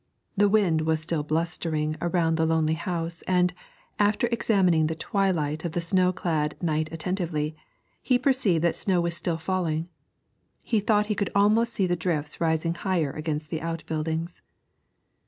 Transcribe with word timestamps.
The 0.35 0.49
wind 0.49 0.81
was 0.81 0.99
still 0.99 1.21
blustering 1.21 1.95
about 2.01 2.35
the 2.35 2.47
lonely 2.47 2.73
house, 2.73 3.21
and, 3.27 3.53
after 3.99 4.25
examining 4.31 4.87
the 4.87 4.95
twilight 4.95 5.63
of 5.63 5.73
the 5.73 5.79
snow 5.79 6.11
clad 6.11 6.55
night 6.59 6.89
attentively, 6.91 7.55
he 8.01 8.17
perceived 8.17 8.63
that 8.63 8.75
snow 8.75 8.99
was 8.99 9.15
still 9.15 9.37
falling. 9.37 9.89
He 10.63 10.79
thought 10.79 11.05
he 11.05 11.13
could 11.13 11.29
almost 11.35 11.73
see 11.73 11.85
the 11.85 11.95
drifts 11.95 12.41
rising 12.41 12.73
higher 12.73 13.11
against 13.11 13.49
the 13.51 13.61
out 13.61 13.85
buildings. 13.85 14.41